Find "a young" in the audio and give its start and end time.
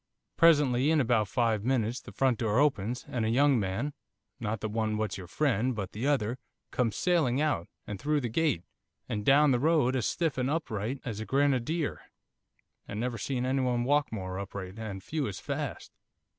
3.23-3.59